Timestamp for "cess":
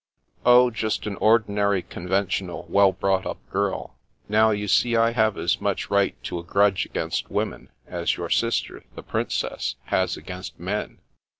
9.29-9.75